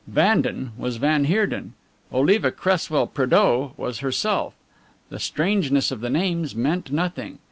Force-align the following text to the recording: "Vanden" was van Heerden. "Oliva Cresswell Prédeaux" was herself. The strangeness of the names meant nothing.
"Vanden" 0.07 0.71
was 0.79 0.97
van 0.97 1.25
Heerden. 1.25 1.73
"Oliva 2.11 2.49
Cresswell 2.51 3.05
Prédeaux" 3.07 3.73
was 3.77 3.99
herself. 3.99 4.55
The 5.09 5.19
strangeness 5.19 5.91
of 5.91 6.01
the 6.01 6.09
names 6.09 6.55
meant 6.55 6.91
nothing. 6.91 7.37